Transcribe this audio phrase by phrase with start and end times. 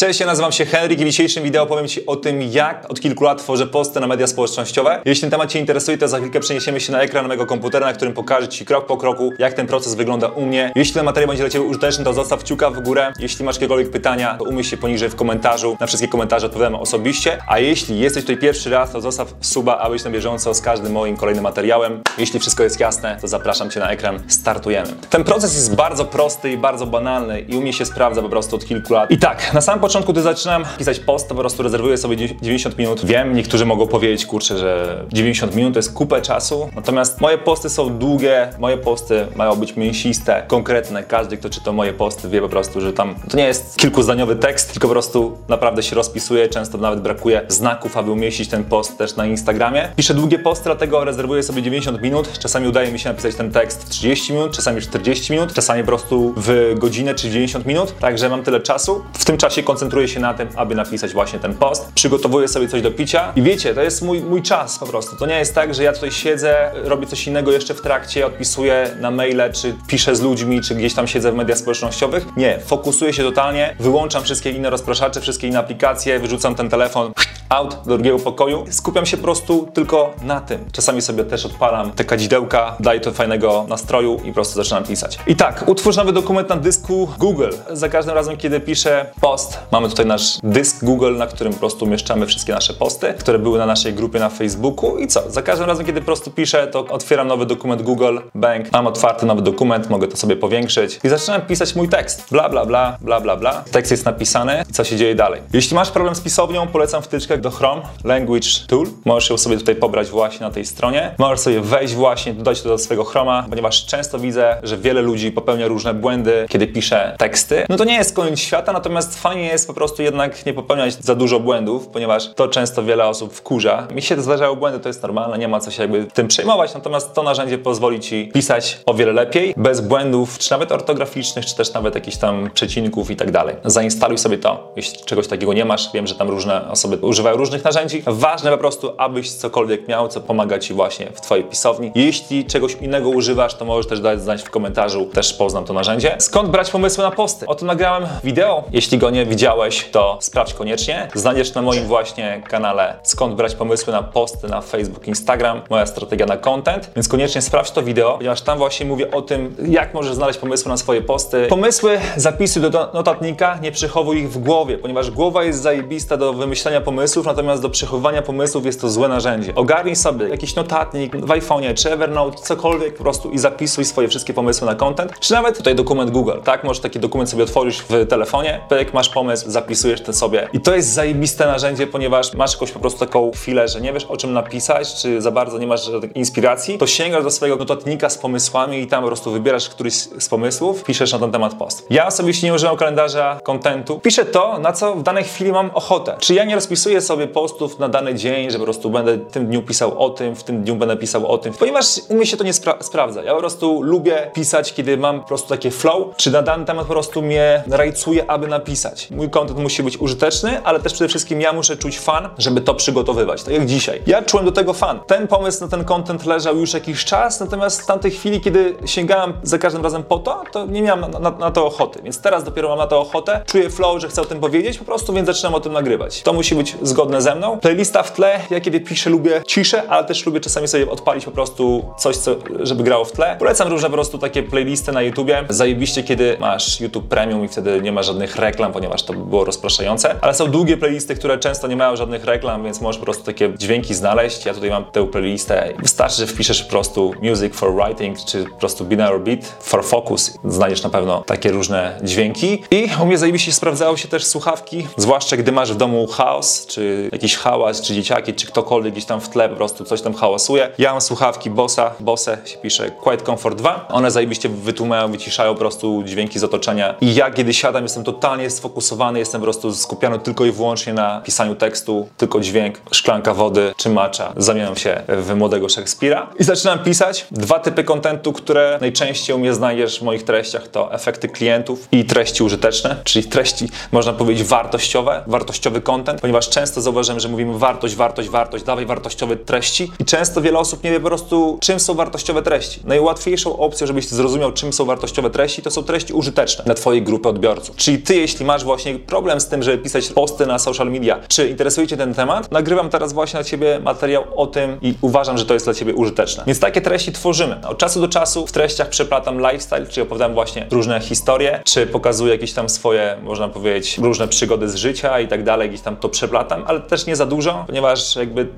[0.00, 3.00] Cześć, ja nazywam się Henryk i w dzisiejszym wideo powiem Ci o tym, jak od
[3.00, 5.02] kilku lat tworzę posty na media społecznościowe.
[5.04, 7.92] Jeśli ten temat Cię interesuje, to za chwilkę przeniesiemy się na ekran mojego komputera, na
[7.92, 10.72] którym pokażę Ci krok po kroku, jak ten proces wygląda u mnie.
[10.76, 13.12] Jeśli ten materiał będzie dla Ciebie użyteczny, to zostaw kciuka w górę.
[13.18, 15.76] Jeśli masz jakiekolwiek pytania, to umieść się poniżej w komentarzu.
[15.80, 17.38] Na wszystkie komentarze odpowiadam osobiście.
[17.46, 20.92] A jeśli jesteś tutaj pierwszy raz, to zostaw suba, aby być na bieżąco z każdym
[20.92, 22.02] moim kolejnym materiałem.
[22.18, 24.22] Jeśli wszystko jest jasne, to zapraszam Cię na ekran.
[24.28, 24.88] Startujemy.
[25.10, 28.56] Ten proces jest bardzo prosty i bardzo banalny i u mnie się sprawdza po prostu
[28.56, 29.10] od kilku lat.
[29.10, 32.78] I tak, na samym początku, gdy zaczynam pisać post, to po prostu rezerwuję sobie 90
[32.78, 33.04] minut.
[33.04, 37.70] Wiem, niektórzy mogą powiedzieć, kurczę, że 90 minut to jest kupę czasu, natomiast moje posty
[37.70, 41.02] są długie, moje posty mają być mięsiste, konkretne.
[41.04, 44.72] Każdy, kto czyta moje posty, wie po prostu, że tam to nie jest kilkuzdaniowy tekst,
[44.72, 46.48] tylko po prostu naprawdę się rozpisuje.
[46.48, 49.88] Często nawet brakuje znaków, aby umieścić ten post też na Instagramie.
[49.96, 52.38] Piszę długie posty, dlatego rezerwuję sobie 90 minut.
[52.38, 55.86] Czasami udaje mi się napisać ten tekst w 30 minut, czasami 40 minut, czasami po
[55.86, 59.04] prostu w godzinę czy 90 minut, także mam tyle czasu.
[59.12, 61.92] W tym czasie koncentruję się na tym, aby napisać właśnie ten post.
[61.94, 65.16] Przygotowuję sobie coś do picia i wiecie, to jest mój, mój czas po prostu.
[65.16, 68.90] To nie jest tak, że ja tutaj siedzę, robię coś innego jeszcze w trakcie, odpisuję
[69.00, 72.26] na maile, czy piszę z ludźmi, czy gdzieś tam siedzę w mediach społecznościowych.
[72.36, 77.12] Nie, fokusuję się totalnie, wyłączam wszystkie inne rozpraszacze, wszystkie inne aplikacje, wyrzucam ten telefon
[77.50, 78.64] out do drugiego pokoju.
[78.70, 80.64] Skupiam się po prostu tylko na tym.
[80.72, 85.18] Czasami sobie też odpalam te kadzidełka, daję to fajnego nastroju i po prostu zaczynam pisać.
[85.26, 87.50] I tak, utwórz nowy dokument na dysku Google.
[87.72, 91.84] Za każdym razem, kiedy piszę post, mamy tutaj nasz dysk Google, na którym po prostu
[91.84, 94.98] umieszczamy wszystkie nasze posty, które były na naszej grupie na Facebooku.
[94.98, 95.30] I co?
[95.30, 99.26] Za każdym razem, kiedy po prostu piszę, to otwieram nowy dokument Google, bank, mam otwarty
[99.26, 102.26] nowy dokument, mogę to sobie powiększyć i zaczynam pisać mój tekst.
[102.30, 103.64] Bla, bla, bla, bla, bla, bla.
[103.70, 105.40] Tekst jest napisany i co się dzieje dalej.
[105.52, 108.86] Jeśli masz problem z pisownią, polecam wtyczkę do Chrome, Language Tool.
[109.04, 111.14] Możesz ją sobie tutaj pobrać właśnie na tej stronie.
[111.18, 115.32] Możesz sobie wejść właśnie, dodać to do swojego Chroma, ponieważ często widzę, że wiele ludzi
[115.32, 117.66] popełnia różne błędy, kiedy pisze teksty.
[117.68, 121.14] No to nie jest koniec świata, natomiast fajnie jest po prostu jednak nie popełniać za
[121.14, 123.86] dużo błędów, ponieważ to często wiele osób wkurza.
[123.94, 127.14] Mi się zdarzają błędy, to jest normalne, nie ma co się jakby tym przejmować, natomiast
[127.14, 131.72] to narzędzie pozwoli Ci pisać o wiele lepiej, bez błędów, czy nawet ortograficznych, czy też
[131.72, 133.56] nawet jakichś tam przecinków i tak dalej.
[133.64, 135.92] Zainstaluj sobie to, jeśli czegoś takiego nie masz.
[135.94, 138.02] Wiem, że tam różne osoby używają różnych narzędzi.
[138.06, 141.92] Ważne po prostu, abyś cokolwiek miał, co pomaga Ci właśnie w Twojej pisowni.
[141.94, 146.16] Jeśli czegoś innego używasz, to możesz też dać znać w komentarzu, też poznam to narzędzie.
[146.18, 147.46] Skąd brać pomysły na posty?
[147.46, 148.64] O tym nagrałem wideo.
[148.72, 149.49] Jeśli go nie widziałeś,
[149.92, 151.08] to sprawdź koniecznie.
[151.14, 156.26] Znajdziesz na moim właśnie kanale skąd brać pomysły na posty na Facebook, Instagram, moja strategia
[156.26, 160.14] na content, więc koniecznie sprawdź to wideo, ponieważ tam właśnie mówię o tym, jak możesz
[160.14, 161.46] znaleźć pomysły na swoje posty.
[161.48, 166.80] Pomysły zapisuj do notatnika, nie przechowuj ich w głowie, ponieważ głowa jest zajebista do wymyślania
[166.80, 169.54] pomysłów, natomiast do przechowywania pomysłów jest to złe narzędzie.
[169.54, 174.34] Ogarnij sobie jakiś notatnik w iPhone'ie czy Evernote, cokolwiek po prostu i zapisuj swoje wszystkie
[174.34, 176.64] pomysły na content, czy nawet tutaj dokument Google, tak?
[176.64, 180.48] Możesz taki dokument sobie otworzyć w telefonie, jak masz pomysł, zapisujesz to sobie.
[180.52, 184.04] I to jest zajebiste narzędzie, ponieważ masz jakąś po prostu taką chwilę, że nie wiesz
[184.04, 188.18] o czym napisać, czy za bardzo nie masz inspiracji, to sięgasz do swojego notatnika z
[188.18, 191.86] pomysłami i tam po prostu wybierasz któryś z pomysłów, piszesz na ten temat post.
[191.90, 194.00] Ja osobiście nie używam kalendarza kontentu.
[194.00, 196.16] Piszę to, na co w danej chwili mam ochotę.
[196.18, 199.46] Czy ja nie rozpisuję sobie postów na dany dzień, że po prostu będę w tym
[199.46, 202.36] dniu pisał o tym, w tym dniu będę pisał o tym, ponieważ u mnie się
[202.36, 203.22] to nie spra sprawdza.
[203.22, 206.86] Ja po prostu lubię pisać, kiedy mam po prostu takie flow, czy na dany temat
[206.86, 209.08] po prostu mnie rajcuje, aby napisać.
[209.20, 212.74] Mój content musi być użyteczny, ale też przede wszystkim ja muszę czuć fan, żeby to
[212.74, 213.42] przygotowywać.
[213.42, 214.02] Tak jak dzisiaj.
[214.06, 215.00] Ja czułem do tego fan.
[215.06, 219.32] Ten pomysł na ten content leżał już jakiś czas, natomiast w tamtej chwili, kiedy sięgałem
[219.42, 222.00] za każdym razem po to, to nie miałem na, na, na to ochoty.
[222.02, 223.42] Więc teraz dopiero mam na to ochotę.
[223.46, 226.22] Czuję flow, że chcę o tym powiedzieć po prostu, więc zaczynam o tym nagrywać.
[226.22, 227.58] To musi być zgodne ze mną.
[227.58, 228.40] Playlista w tle.
[228.50, 232.36] Ja kiedy piszę, lubię ciszę, ale też lubię czasami sobie odpalić po prostu coś, co,
[232.60, 233.36] żeby grało w tle.
[233.38, 235.44] Polecam różne po prostu takie playlisty na YouTubie.
[235.48, 239.44] Zajebiście, kiedy masz YouTube Premium i wtedy nie ma żadnych reklam, ponieważ to by było
[239.44, 240.16] rozpraszające.
[240.20, 243.52] Ale są długie playlisty, które często nie mają żadnych reklam, więc możesz po prostu takie
[243.58, 244.46] dźwięki znaleźć.
[244.46, 245.72] Ja tutaj mam tę playlistę.
[245.78, 250.38] Wystarczy, że wpiszesz po prostu music for writing, czy po prostu binary beat for focus.
[250.44, 252.62] Znajdziesz na pewno takie różne dźwięki.
[252.70, 257.08] I u mnie zajebiście sprawdzały się też słuchawki, zwłaszcza gdy masz w domu chaos, czy
[257.12, 260.70] jakiś hałas, czy dzieciaki, czy ktokolwiek gdzieś tam w tle po prostu coś tam hałasuje.
[260.78, 263.86] Ja mam słuchawki Bossa, Bose się pisze Quiet Comfort 2.
[263.88, 266.94] One zajebiście wytłumają, wyciszają po prostu dźwięki z otoczenia.
[267.00, 271.20] I ja kiedy siadam, jestem totalnie sfokusowany, jestem po prostu skupiony tylko i wyłącznie na
[271.20, 274.32] pisaniu tekstu, tylko dźwięk, szklanka wody czy macza.
[274.36, 277.26] Zamieniam się w młodego Szekspira i zaczynam pisać.
[277.30, 282.04] Dwa typy kontentu, które najczęściej u mnie znajdziesz w moich treściach to efekty klientów i
[282.04, 287.94] treści użyteczne, czyli treści, można powiedzieć, wartościowe, wartościowy content, ponieważ często zauważyłem, że mówimy wartość,
[287.94, 291.94] wartość, wartość, dawaj wartościowe treści i często wiele osób nie wie po prostu, czym są
[291.94, 292.80] wartościowe treści.
[292.84, 297.28] Najłatwiejszą opcją, żebyś zrozumiał, czym są wartościowe treści, to są treści użyteczne dla Twojej grupy
[297.28, 297.76] odbiorców.
[297.76, 301.20] Czyli Ty, jeśli masz właśnie właśnie problem z tym, żeby pisać posty na social media.
[301.28, 302.50] Czy interesuje Cię ten temat?
[302.50, 305.94] Nagrywam teraz właśnie dla Ciebie materiał o tym i uważam, że to jest dla Ciebie
[305.94, 306.44] użyteczne.
[306.46, 307.56] Więc takie treści tworzymy.
[307.68, 312.32] Od czasu do czasu w treściach przeplatam lifestyle, czyli opowiadam właśnie różne historie, czy pokazuję
[312.32, 316.08] jakieś tam swoje, można powiedzieć, różne przygody z życia i tak dalej, gdzieś tam to
[316.08, 318.48] przeplatam, ale też nie za dużo, ponieważ jakby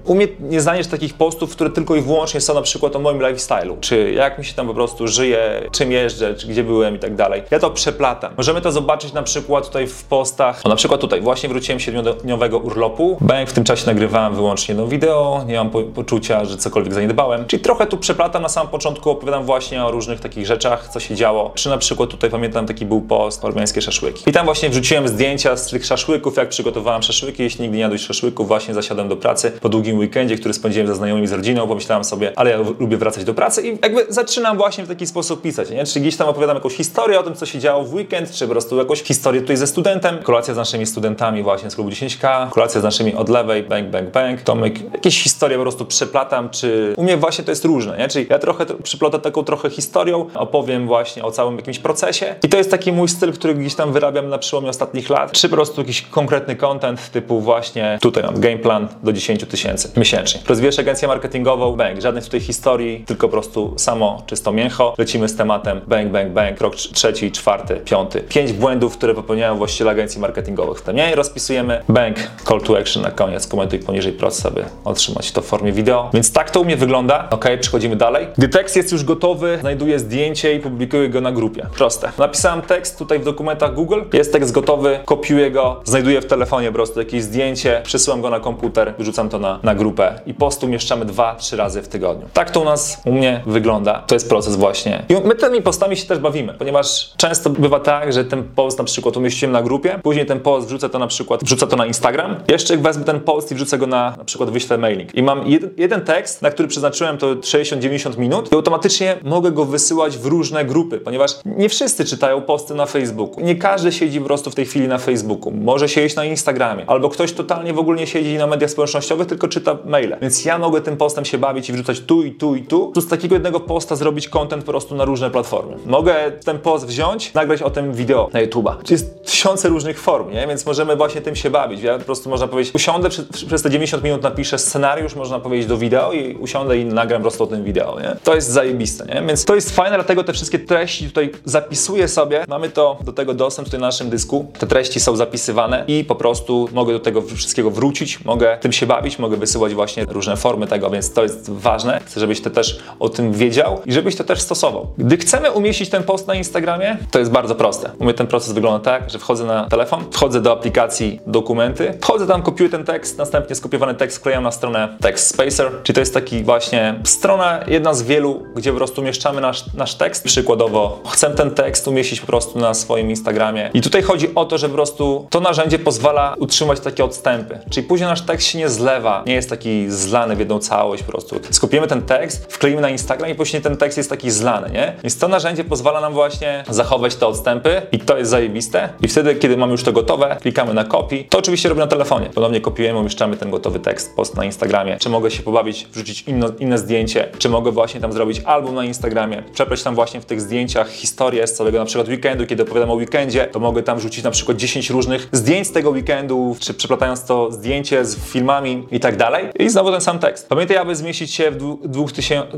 [0.41, 4.13] nie znajdziesz takich postów, które tylko i wyłącznie są na przykład o moim lifestyle'u, czy
[4.13, 7.43] jak mi się tam po prostu żyje, czym jeżdżę, czy gdzie byłem i tak dalej.
[7.51, 8.35] Ja to przeplatam.
[8.37, 11.83] Możemy to zobaczyć na przykład tutaj w postach, o, na przykład tutaj, właśnie wróciłem z
[11.83, 16.57] siedmiodniowego urlopu, bęk w tym czasie nagrywałem wyłącznie jedno wideo, nie mam po poczucia, że
[16.57, 18.43] cokolwiek zaniedbałem, czyli trochę tu przeplatam.
[18.43, 22.11] Na samym początku, opowiadam właśnie o różnych takich rzeczach, co się działo, czy na przykład
[22.11, 24.31] tutaj pamiętam taki był post, ormiańskie szaszłyki.
[24.31, 28.03] I tam właśnie wrzuciłem zdjęcia z tych szaszłyków, jak przygotowałem szaszłyki, jeśli nigdy nie jadłeś
[28.03, 29.53] szaszłyków, właśnie zasiadłem do pracy.
[29.61, 33.25] Po długim weekendzie, który spędziłem ze znajomymi, z rodziną, pomyślałem sobie, ale ja lubię wracać
[33.25, 35.85] do pracy i jakby zaczynam właśnie w taki sposób pisać, nie?
[35.85, 38.51] Czy gdzieś tam opowiadam jakąś historię o tym, co się działo w weekend, czy po
[38.53, 42.81] prostu jakąś historię tutaj ze studentem, kolacja z naszymi studentami właśnie z klubu 10K, kolacja
[42.81, 47.03] z naszymi od lewej, bang, bang, bang, Tomek, jakieś historie po prostu przeplatam, czy u
[47.03, 48.09] mnie właśnie to jest różne, nie?
[48.09, 52.57] Czyli ja trochę przyplotę taką trochę historią, opowiem właśnie o całym jakimś procesie i to
[52.57, 55.81] jest taki mój styl, który gdzieś tam wyrabiam na przełomie ostatnich lat, czy po prostu
[55.81, 60.41] jakiś konkretny content typu właśnie tutaj mam game plan do 10 tysięcy miesięcznie.
[60.49, 65.37] Rozwijasz agencję marketingową, bang, żadnych tutaj historii, tylko po prostu samo czysto mięcho, lecimy z
[65.37, 68.21] tematem bang, bang, bang, krok trzeci, czwarty, piąty.
[68.21, 70.79] Pięć błędów, które popełniają właściciele agencji marketingowych.
[70.79, 72.17] W nie rozpisujemy, bang,
[72.49, 76.11] call to action na koniec, komentuj poniżej proces, aby otrzymać to w formie wideo.
[76.15, 77.29] Więc tak to u mnie wygląda.
[77.31, 78.27] Ok, przechodzimy dalej.
[78.39, 81.67] Gdy tekst jest już gotowy, znajduję zdjęcie i publikuję go na grupie.
[81.77, 82.13] Proste.
[82.19, 86.75] Napisałem tekst tutaj w dokumentach Google, jest tekst gotowy, kopiuję go, znajduję w telefonie po
[86.75, 91.05] prostu jakieś zdjęcie, przesyłam go na komputer, wrzucam to na, na grupę i post umieszczamy
[91.05, 92.27] dwa, trzy razy w tygodniu.
[92.33, 94.03] Tak to u nas, u mnie wygląda.
[94.07, 95.03] To jest proces właśnie.
[95.09, 98.85] I my tymi postami się też bawimy, ponieważ często bywa tak, że ten post na
[98.85, 102.37] przykład umieściłem na grupie, później ten post wrzucę to na przykład, wrzucę to na Instagram,
[102.49, 105.15] jeszcze wezmę ten post i wrzucę go na na przykład wyślę mailing.
[105.15, 109.65] I mam jeden, jeden tekst, na który przeznaczyłem to 60-90 minut i automatycznie mogę go
[109.65, 113.45] wysyłać w różne grupy, ponieważ nie wszyscy czytają posty na Facebooku.
[113.45, 115.53] Nie każdy siedzi po prostu w tej chwili na Facebooku.
[115.53, 119.49] Może siedzieć na Instagramie, albo ktoś totalnie w ogóle nie siedzi na mediach społecznościowych, tylko
[119.49, 120.17] czyta maile.
[120.23, 122.93] Więc ja mogę tym postem się bawić i wrzucać tu i tu i tu.
[122.95, 125.77] Tu z takiego jednego posta zrobić content po prostu na różne platformy.
[125.87, 126.15] Mogę
[126.45, 128.75] ten post wziąć, nagrać o tym wideo na YouTube'a.
[128.91, 130.47] Jest tysiące różnych form, nie?
[130.47, 131.83] Więc możemy właśnie tym się bawić.
[131.83, 135.67] Ja po prostu można powiedzieć, usiądę przez, przez te 90 minut, napiszę scenariusz, można powiedzieć,
[135.67, 138.17] do wideo i usiądę i nagram po prostu o tym wideo, nie?
[138.25, 139.23] To jest zajebiste, nie?
[139.27, 142.45] Więc to jest fajne, dlatego te wszystkie treści tutaj zapisuję sobie.
[142.49, 144.53] Mamy to do tego dostęp tutaj na naszym dysku.
[144.59, 148.87] Te treści są zapisywane i po prostu mogę do tego wszystkiego wrócić, mogę tym się
[148.87, 152.01] bawić, mogę wysyłać właśnie różne formy tego, więc to jest ważne.
[152.05, 154.87] Chcę, żebyś ty też o tym wiedział i żebyś to też stosował.
[154.99, 157.91] Gdy chcemy umieścić ten post na Instagramie, to jest bardzo proste.
[157.99, 162.27] U mnie ten proces wygląda tak, że wchodzę na telefon, wchodzę do aplikacji dokumenty, wchodzę
[162.27, 166.15] tam, kopiuję ten tekst, następnie skopiowany tekst wklejam na stronę Text Spacer, czyli to jest
[166.15, 170.25] taki właśnie strona, jedna z wielu, gdzie po prostu umieszczamy nasz, nasz tekst.
[170.25, 173.71] Przykładowo chcę ten tekst umieścić po prostu na swoim Instagramie.
[173.75, 177.59] I tutaj chodzi o to, że po prostu to narzędzie pozwala utrzymać takie odstępy.
[177.71, 181.13] Czyli później nasz tekst się nie zlewa, nie jest taki zlany w jedną całość po
[181.13, 181.41] prostu.
[181.51, 184.93] Skopiujemy ten tekst, wkleimy na Instagram i później ten tekst jest taki zlany, nie?
[185.03, 188.89] Więc to narzędzie pozwala nam właśnie zachować te odstępy i to jest zajebiste.
[189.01, 191.25] I wtedy, kiedy mamy już to gotowe, klikamy na copy.
[191.29, 192.31] To oczywiście robię na telefonie.
[192.35, 194.97] Ponownie kopiujemy, umieszczamy ten gotowy tekst, post na Instagramie.
[194.97, 198.85] Czy mogę się pobawić, wrzucić inno, inne zdjęcie, czy mogę właśnie tam zrobić album na
[198.85, 202.91] Instagramie, przepleść tam właśnie w tych zdjęciach historię z całego na przykład weekendu, kiedy opowiadam
[202.91, 206.75] o weekendzie, to mogę tam wrzucić na przykład 10 różnych zdjęć z tego weekendu, czy
[206.75, 209.47] przeplatając to zdjęcie z filmami i tak dalej.
[209.59, 210.49] I znowu ten sam tekst.
[210.49, 211.89] Pamiętaj, aby zmieścić się w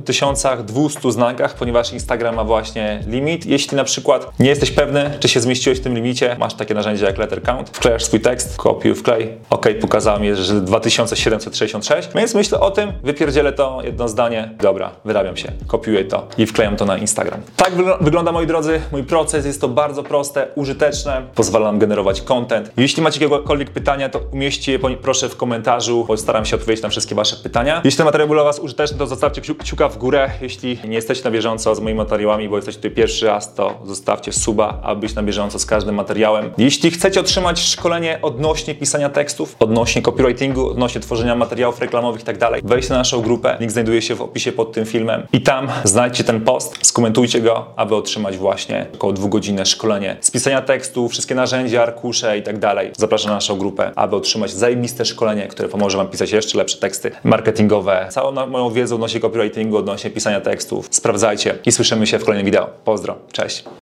[0.01, 3.47] 2200 znakach, ponieważ Instagram ma właśnie limit.
[3.47, 7.05] Jeśli na przykład nie jesteś pewny, czy się zmieściłeś w tym limicie, masz takie narzędzie
[7.05, 12.61] jak Letter Count, wklejasz swój tekst, kopiuj, wklej, ok, pokazało mi, że 2766, więc myślę
[12.61, 16.99] o tym, wypierdzielę to jedno zdanie, dobra, wyrabiam się, kopiuję to i wklejam to na
[16.99, 17.41] Instagram.
[17.57, 22.71] Tak wygląda, moi drodzy, mój proces, jest to bardzo proste, użyteczne, pozwala nam generować content.
[22.77, 27.15] Jeśli macie jakiekolwiek pytania, to umieśćcie je proszę w komentarzu, postaram się odpowiedzieć na wszystkie
[27.15, 27.81] wasze pytania.
[27.85, 30.31] Jeśli ten materiał był dla was użyteczny, to zostawcie kciuka w górę.
[30.41, 34.33] Jeśli nie jesteście na bieżąco z moimi materiałami, bo jesteście tutaj pierwszy raz, to zostawcie
[34.33, 36.44] suba, aby być na bieżąco z każdym materiałem.
[36.59, 42.39] Jeśli chcecie otrzymać szkolenie odnośnie pisania tekstów, odnośnie copywritingu, odnośnie tworzenia materiałów reklamowych i tak
[42.39, 45.69] dalej, wejdźcie na naszą grupę, link znajduje się w opisie pod tym filmem i tam
[45.85, 51.35] znajdźcie ten post, skomentujcie go, aby otrzymać właśnie około dwugodzinne szkolenie z pisania tekstu, wszystkie
[51.35, 52.91] narzędzia, arkusze i tak dalej.
[52.97, 57.11] Zapraszam na naszą grupę, aby otrzymać zajebiste szkolenie, które pomoże Wam pisać jeszcze lepsze teksty
[57.25, 58.07] marketingowe.
[58.11, 62.71] Całą moją wiedzę odnośnie copywritingu, odnośnie pisania tekstów sprawdzajcie i słyszymy się w kolejnym wideo.
[62.85, 63.65] Pozdro, cześć!